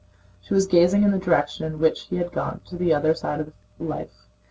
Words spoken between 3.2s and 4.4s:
of life.